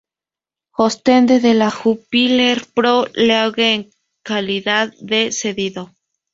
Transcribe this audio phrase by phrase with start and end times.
[0.77, 3.91] Oostende de la Jupiler Pro League en
[4.23, 5.93] calidad de cedido.